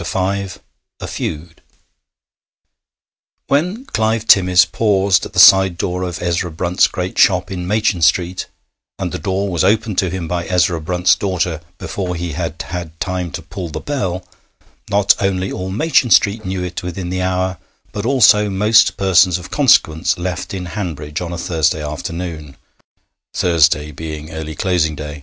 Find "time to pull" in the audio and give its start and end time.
13.00-13.68